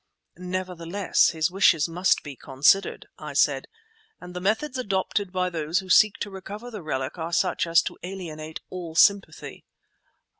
[0.39, 3.67] "Nevertheless his wishes must be considered," I said,
[4.19, 7.83] "and the methods adopted by those who seek to recover the relic are such as
[7.83, 9.63] to alienate all sympathy."